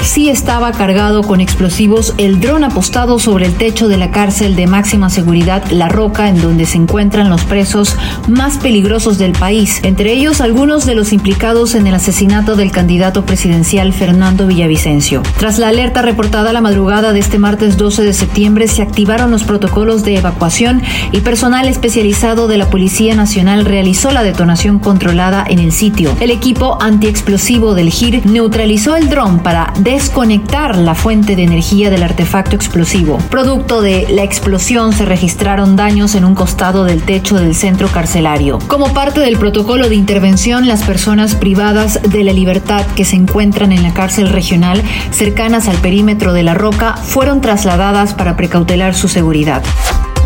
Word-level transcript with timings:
Sí 0.00 0.28
estaba 0.28 0.72
cargado 0.72 1.22
con 1.22 1.40
explosivos 1.40 2.14
el 2.18 2.40
dron 2.40 2.64
apostado 2.64 3.20
sobre 3.20 3.46
el 3.46 3.54
techo 3.54 3.86
de 3.86 3.96
la 3.96 4.10
cárcel 4.10 4.56
de 4.56 4.66
máxima 4.66 5.08
seguridad 5.08 5.62
La 5.70 5.88
Roca, 5.88 6.28
en 6.28 6.42
donde 6.42 6.66
se 6.66 6.78
encuentran 6.78 7.30
los 7.30 7.44
presos 7.44 7.96
más 8.28 8.58
peligrosos 8.58 9.18
del 9.18 9.32
país, 9.32 9.80
entre 9.84 10.12
ellos 10.12 10.40
algunos 10.40 10.84
de 10.84 10.96
los 10.96 11.12
implicados 11.12 11.76
en 11.76 11.86
el 11.86 11.94
asesinato 11.94 12.56
del 12.56 12.72
candidato 12.72 13.24
presidencial 13.24 13.92
Fernando 13.92 14.48
Villavicencio. 14.48 15.22
Tras 15.38 15.60
la 15.60 15.68
alerta 15.68 16.02
reportada 16.02 16.52
la 16.52 16.60
madrugada 16.60 17.12
de 17.12 17.20
este 17.20 17.38
martes 17.38 17.76
12 17.76 18.02
de 18.02 18.12
septiembre, 18.14 18.66
se 18.66 18.82
activaron 18.82 19.30
los 19.30 19.44
protocolos 19.44 20.02
de 20.02 20.16
evacuación 20.16 20.82
y 21.12 21.20
personal 21.20 21.68
especializado 21.68 22.48
de 22.48 22.58
la 22.58 22.68
Policía 22.68 23.14
Nacional 23.14 23.64
realizó 23.64 24.10
la 24.10 24.24
detonación 24.24 24.80
controlada 24.80 25.44
en 25.48 25.60
el 25.60 25.70
sitio. 25.70 26.16
El 26.18 26.32
equipo 26.32 26.78
antiexplosivo 26.82 27.74
del 27.74 27.90
GIR 27.90 28.26
neutralizó 28.26 28.96
el 28.96 29.08
dron 29.08 29.38
para 29.38 29.72
desconectar 29.84 30.78
la 30.78 30.94
fuente 30.94 31.36
de 31.36 31.42
energía 31.42 31.90
del 31.90 32.02
artefacto 32.02 32.56
explosivo. 32.56 33.18
Producto 33.30 33.82
de 33.82 34.06
la 34.10 34.22
explosión 34.22 34.94
se 34.94 35.04
registraron 35.04 35.76
daños 35.76 36.14
en 36.14 36.24
un 36.24 36.34
costado 36.34 36.84
del 36.84 37.02
techo 37.02 37.36
del 37.36 37.54
centro 37.54 37.88
carcelario. 37.88 38.58
Como 38.66 38.94
parte 38.94 39.20
del 39.20 39.36
protocolo 39.36 39.90
de 39.90 39.94
intervención, 39.94 40.66
las 40.66 40.82
personas 40.84 41.34
privadas 41.34 42.00
de 42.02 42.24
la 42.24 42.32
libertad 42.32 42.86
que 42.96 43.04
se 43.04 43.16
encuentran 43.16 43.72
en 43.72 43.82
la 43.82 43.92
cárcel 43.92 44.30
regional 44.30 44.82
cercanas 45.10 45.68
al 45.68 45.76
perímetro 45.76 46.32
de 46.32 46.44
la 46.44 46.54
roca 46.54 46.96
fueron 46.96 47.42
trasladadas 47.42 48.14
para 48.14 48.36
precautelar 48.36 48.94
su 48.94 49.08
seguridad 49.08 49.62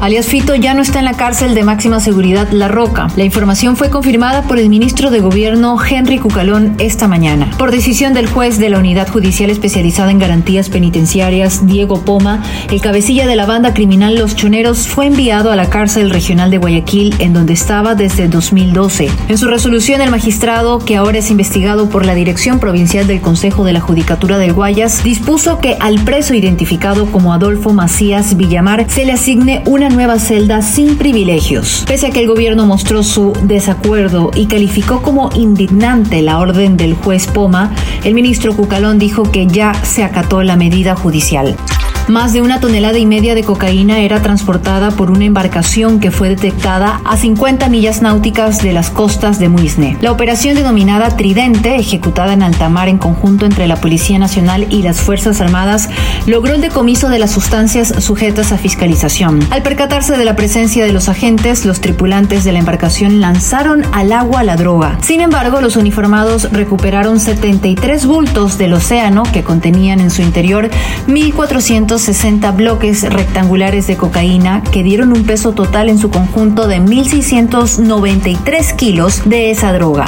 alias 0.00 0.26
Fito, 0.26 0.54
ya 0.54 0.74
no 0.74 0.82
está 0.82 1.00
en 1.00 1.04
la 1.04 1.14
cárcel 1.14 1.54
de 1.54 1.64
máxima 1.64 2.00
seguridad 2.00 2.48
La 2.50 2.68
Roca. 2.68 3.08
La 3.16 3.24
información 3.24 3.76
fue 3.76 3.90
confirmada 3.90 4.42
por 4.42 4.58
el 4.58 4.68
ministro 4.68 5.10
de 5.10 5.20
Gobierno 5.20 5.76
Henry 5.82 6.18
Cucalón 6.18 6.74
esta 6.78 7.08
mañana. 7.08 7.50
Por 7.58 7.70
decisión 7.70 8.14
del 8.14 8.28
juez 8.28 8.58
de 8.58 8.70
la 8.70 8.78
Unidad 8.78 9.08
Judicial 9.08 9.50
Especializada 9.50 10.10
en 10.10 10.18
Garantías 10.18 10.68
Penitenciarias, 10.68 11.66
Diego 11.66 12.02
Poma, 12.02 12.42
el 12.70 12.80
cabecilla 12.80 13.26
de 13.26 13.36
la 13.36 13.46
banda 13.46 13.74
criminal 13.74 14.14
Los 14.14 14.36
Choneros 14.36 14.86
fue 14.86 15.06
enviado 15.06 15.50
a 15.50 15.56
la 15.56 15.68
cárcel 15.68 16.10
regional 16.10 16.50
de 16.50 16.58
Guayaquil, 16.58 17.14
en 17.18 17.32
donde 17.32 17.54
estaba 17.54 17.94
desde 17.94 18.28
2012. 18.28 19.08
En 19.28 19.38
su 19.38 19.48
resolución, 19.48 20.00
el 20.00 20.10
magistrado, 20.10 20.78
que 20.78 20.96
ahora 20.96 21.18
es 21.18 21.30
investigado 21.30 21.88
por 21.88 22.06
la 22.06 22.14
Dirección 22.14 22.60
Provincial 22.60 23.06
del 23.06 23.20
Consejo 23.20 23.64
de 23.64 23.72
la 23.72 23.80
Judicatura 23.80 24.38
del 24.38 24.52
Guayas, 24.52 25.02
dispuso 25.02 25.58
que 25.58 25.76
al 25.80 26.00
preso 26.00 26.34
identificado 26.34 27.06
como 27.06 27.32
Adolfo 27.32 27.72
Macías 27.72 28.36
Villamar 28.36 28.86
se 28.88 29.04
le 29.04 29.12
asigne 29.12 29.62
una 29.66 29.87
nueva 29.88 30.18
celda 30.18 30.62
sin 30.62 30.96
privilegios. 30.96 31.84
Pese 31.86 32.08
a 32.08 32.10
que 32.10 32.20
el 32.20 32.26
gobierno 32.26 32.66
mostró 32.66 33.02
su 33.02 33.32
desacuerdo 33.42 34.30
y 34.34 34.46
calificó 34.46 35.02
como 35.02 35.30
indignante 35.34 36.22
la 36.22 36.38
orden 36.38 36.76
del 36.76 36.94
juez 36.94 37.26
Poma, 37.26 37.74
el 38.04 38.14
ministro 38.14 38.54
Cucalón 38.54 38.98
dijo 38.98 39.24
que 39.24 39.46
ya 39.46 39.74
se 39.84 40.04
acató 40.04 40.42
la 40.42 40.56
medida 40.56 40.94
judicial. 40.94 41.56
Más 42.08 42.32
de 42.32 42.40
una 42.40 42.58
tonelada 42.58 42.96
y 42.96 43.04
media 43.04 43.34
de 43.34 43.44
cocaína 43.44 43.98
era 43.98 44.22
transportada 44.22 44.90
por 44.92 45.10
una 45.10 45.26
embarcación 45.26 46.00
que 46.00 46.10
fue 46.10 46.30
detectada 46.30 47.02
a 47.04 47.18
50 47.18 47.68
millas 47.68 48.00
náuticas 48.00 48.62
de 48.62 48.72
las 48.72 48.88
costas 48.88 49.38
de 49.38 49.50
Muisne. 49.50 49.98
La 50.00 50.10
operación 50.10 50.54
denominada 50.54 51.18
Tridente, 51.18 51.76
ejecutada 51.76 52.32
en 52.32 52.42
alta 52.42 52.70
mar 52.70 52.88
en 52.88 52.96
conjunto 52.96 53.44
entre 53.44 53.68
la 53.68 53.76
Policía 53.76 54.18
Nacional 54.18 54.66
y 54.70 54.80
las 54.80 55.02
Fuerzas 55.02 55.42
Armadas, 55.42 55.90
logró 56.26 56.54
el 56.54 56.62
decomiso 56.62 57.10
de 57.10 57.18
las 57.18 57.30
sustancias 57.30 57.92
sujetas 58.02 58.52
a 58.52 58.58
fiscalización. 58.58 59.46
Al 59.50 59.62
percatarse 59.62 60.16
de 60.16 60.24
la 60.24 60.34
presencia 60.34 60.86
de 60.86 60.94
los 60.94 61.10
agentes, 61.10 61.66
los 61.66 61.82
tripulantes 61.82 62.42
de 62.42 62.52
la 62.52 62.60
embarcación 62.60 63.20
lanzaron 63.20 63.84
al 63.92 64.12
agua 64.12 64.44
la 64.44 64.56
droga. 64.56 64.96
Sin 65.02 65.20
embargo, 65.20 65.60
los 65.60 65.76
uniformados 65.76 66.50
recuperaron 66.52 67.20
73 67.20 68.06
bultos 68.06 68.56
del 68.56 68.72
océano 68.72 69.24
que 69.24 69.42
contenían 69.42 70.00
en 70.00 70.10
su 70.10 70.22
interior 70.22 70.70
1.400 71.06 71.97
60 71.98 72.52
bloques 72.52 73.02
rectangulares 73.02 73.86
de 73.86 73.96
cocaína 73.96 74.62
que 74.62 74.82
dieron 74.82 75.12
un 75.12 75.24
peso 75.24 75.52
total 75.52 75.88
en 75.88 75.98
su 75.98 76.10
conjunto 76.10 76.66
de 76.68 76.80
1.693 76.80 78.76
kilos 78.76 79.28
de 79.28 79.50
esa 79.50 79.72
droga. 79.72 80.06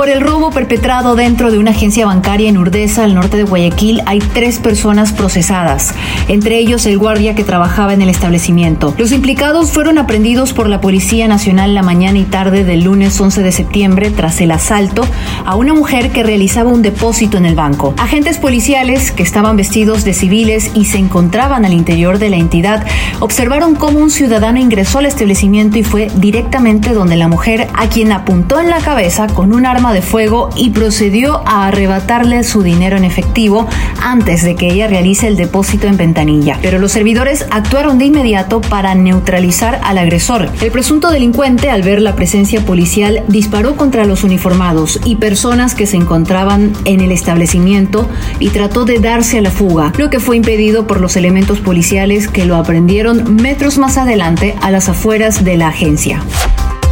Por 0.00 0.08
el 0.08 0.22
robo 0.22 0.50
perpetrado 0.50 1.14
dentro 1.14 1.50
de 1.50 1.58
una 1.58 1.72
agencia 1.72 2.06
bancaria 2.06 2.48
en 2.48 2.56
Urdesa, 2.56 3.04
al 3.04 3.14
norte 3.14 3.36
de 3.36 3.42
Guayaquil, 3.42 4.00
hay 4.06 4.18
tres 4.20 4.58
personas 4.58 5.12
procesadas, 5.12 5.94
entre 6.26 6.56
ellos 6.56 6.86
el 6.86 6.96
guardia 6.96 7.34
que 7.34 7.44
trabajaba 7.44 7.92
en 7.92 8.00
el 8.00 8.08
establecimiento. 8.08 8.94
Los 8.96 9.12
implicados 9.12 9.72
fueron 9.72 9.98
aprendidos 9.98 10.54
por 10.54 10.70
la 10.70 10.80
Policía 10.80 11.28
Nacional 11.28 11.74
la 11.74 11.82
mañana 11.82 12.18
y 12.18 12.24
tarde 12.24 12.64
del 12.64 12.84
lunes 12.84 13.20
11 13.20 13.42
de 13.42 13.52
septiembre 13.52 14.10
tras 14.10 14.40
el 14.40 14.52
asalto 14.52 15.06
a 15.44 15.54
una 15.54 15.74
mujer 15.74 16.12
que 16.12 16.22
realizaba 16.22 16.70
un 16.70 16.80
depósito 16.80 17.36
en 17.36 17.44
el 17.44 17.54
banco. 17.54 17.92
Agentes 17.98 18.38
policiales 18.38 19.12
que 19.12 19.22
estaban 19.22 19.58
vestidos 19.58 20.02
de 20.04 20.14
civiles 20.14 20.70
y 20.74 20.86
se 20.86 20.96
encontraban 20.96 21.66
al 21.66 21.74
interior 21.74 22.18
de 22.18 22.30
la 22.30 22.36
entidad 22.36 22.86
observaron 23.20 23.74
cómo 23.74 23.98
un 23.98 24.10
ciudadano 24.10 24.60
ingresó 24.60 25.00
al 25.00 25.04
establecimiento 25.04 25.76
y 25.76 25.84
fue 25.84 26.08
directamente 26.16 26.94
donde 26.94 27.16
la 27.16 27.28
mujer, 27.28 27.68
a 27.74 27.88
quien 27.88 28.12
apuntó 28.12 28.58
en 28.58 28.70
la 28.70 28.80
cabeza 28.80 29.26
con 29.26 29.52
un 29.52 29.66
arma 29.66 29.89
de 29.92 30.02
fuego 30.02 30.50
y 30.56 30.70
procedió 30.70 31.42
a 31.46 31.66
arrebatarle 31.66 32.42
su 32.44 32.62
dinero 32.62 32.96
en 32.96 33.04
efectivo 33.04 33.66
antes 34.02 34.42
de 34.42 34.54
que 34.54 34.68
ella 34.68 34.86
realice 34.86 35.26
el 35.26 35.36
depósito 35.36 35.86
en 35.86 35.96
ventanilla. 35.96 36.58
Pero 36.62 36.78
los 36.78 36.92
servidores 36.92 37.46
actuaron 37.50 37.98
de 37.98 38.06
inmediato 38.06 38.60
para 38.60 38.94
neutralizar 38.94 39.80
al 39.84 39.98
agresor. 39.98 40.48
El 40.60 40.70
presunto 40.70 41.10
delincuente, 41.10 41.70
al 41.70 41.82
ver 41.82 42.00
la 42.00 42.16
presencia 42.16 42.64
policial, 42.64 43.22
disparó 43.28 43.76
contra 43.76 44.04
los 44.04 44.24
uniformados 44.24 45.00
y 45.04 45.16
personas 45.16 45.74
que 45.74 45.86
se 45.86 45.96
encontraban 45.96 46.72
en 46.84 47.00
el 47.00 47.12
establecimiento 47.12 48.08
y 48.38 48.48
trató 48.50 48.84
de 48.84 48.98
darse 48.98 49.38
a 49.38 49.42
la 49.42 49.50
fuga, 49.50 49.92
lo 49.96 50.10
que 50.10 50.20
fue 50.20 50.36
impedido 50.36 50.86
por 50.86 51.00
los 51.00 51.16
elementos 51.16 51.58
policiales 51.60 52.28
que 52.28 52.44
lo 52.44 52.56
aprendieron 52.56 53.36
metros 53.36 53.78
más 53.78 53.96
adelante 53.96 54.54
a 54.60 54.70
las 54.70 54.88
afueras 54.88 55.44
de 55.44 55.56
la 55.56 55.68
agencia. 55.68 56.22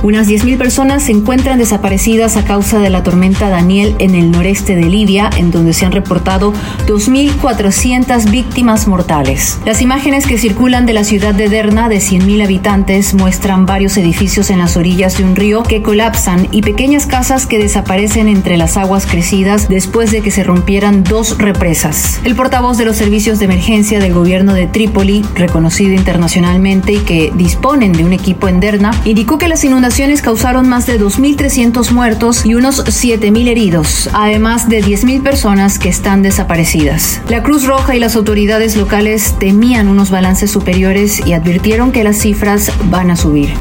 Unas 0.02 0.28
10.000 0.28 0.58
personas 0.58 1.02
se 1.02 1.12
encuentran 1.12 1.58
desaparecidas 1.58 2.36
a 2.36 2.44
causa 2.44 2.78
de 2.78 2.88
la 2.88 3.02
tormenta 3.02 3.48
Daniel 3.48 3.96
en 3.98 4.14
el 4.14 4.30
noreste 4.30 4.76
de 4.76 4.84
Libia, 4.84 5.28
en 5.36 5.50
donde 5.50 5.72
se 5.72 5.86
han 5.86 5.92
reportado 5.92 6.52
2.400 6.86 8.30
víctimas 8.30 8.86
mortales. 8.86 9.58
Las 9.66 9.82
imágenes 9.82 10.26
que 10.26 10.38
circulan 10.38 10.86
de 10.86 10.92
la 10.92 11.02
ciudad 11.02 11.34
de 11.34 11.48
Derna, 11.48 11.88
de 11.88 11.96
100.000 11.98 12.44
habitantes, 12.44 13.12
muestran 13.14 13.66
varios 13.66 13.96
edificios 13.96 14.50
en 14.50 14.58
las 14.58 14.76
orillas 14.76 15.18
de 15.18 15.24
un 15.24 15.34
río 15.34 15.64
que 15.64 15.82
colapsan 15.82 16.46
y 16.52 16.62
pequeñas 16.62 17.06
casas 17.06 17.46
que 17.46 17.58
desaparecen 17.58 18.28
entre 18.28 18.56
las 18.56 18.76
aguas 18.76 19.04
crecidas 19.04 19.68
después 19.68 20.12
de 20.12 20.20
que 20.20 20.30
se 20.30 20.44
rompieran 20.44 21.02
dos 21.02 21.38
represas. 21.38 22.20
El 22.22 22.36
portavoz 22.36 22.78
de 22.78 22.84
los 22.84 22.96
servicios 22.96 23.40
de 23.40 23.46
emergencia 23.46 23.98
del 23.98 24.14
gobierno 24.14 24.54
de 24.54 24.68
Trípoli, 24.68 25.24
reconocido 25.34 25.92
internacionalmente 25.92 26.92
y 26.92 26.98
que 26.98 27.32
disponen 27.34 27.92
de 27.92 28.04
un 28.04 28.12
equipo 28.12 28.46
en 28.46 28.60
Derna, 28.60 28.92
indicó 29.04 29.38
que 29.38 29.48
las 29.48 29.64
inundaciones 29.88 30.20
causaron 30.20 30.68
más 30.68 30.84
de 30.84 31.00
2.300 31.00 31.92
muertos 31.92 32.44
y 32.44 32.54
unos 32.54 32.84
7.000 32.84 33.48
heridos, 33.48 34.10
además 34.12 34.68
de 34.68 34.84
10.000 34.84 35.22
personas 35.22 35.78
que 35.78 35.88
están 35.88 36.20
desaparecidas. 36.20 37.22
La 37.30 37.42
Cruz 37.42 37.64
Roja 37.64 37.96
y 37.96 37.98
las 37.98 38.14
autoridades 38.14 38.76
locales 38.76 39.34
temían 39.38 39.88
unos 39.88 40.10
balances 40.10 40.50
superiores 40.50 41.26
y 41.26 41.32
advirtieron 41.32 41.90
que 41.90 42.04
las 42.04 42.18
cifras 42.18 42.70
van 42.90 43.10
a 43.10 43.16
subir. 43.16 43.54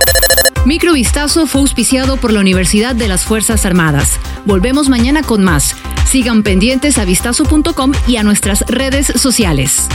Microvistazo 0.65 1.47
fue 1.47 1.61
auspiciado 1.61 2.17
por 2.17 2.33
la 2.33 2.41
Universidad 2.41 2.93
de 2.93 3.07
las 3.07 3.23
Fuerzas 3.23 3.65
Armadas. 3.65 4.19
Volvemos 4.43 4.89
mañana 4.89 5.23
con 5.23 5.45
más. 5.45 5.77
Sigan 6.09 6.43
pendientes 6.43 6.97
a 6.97 7.05
vistazo.com 7.05 7.93
y 8.05 8.17
a 8.17 8.23
nuestras 8.23 8.65
redes 8.67 9.13
sociales. 9.15 9.87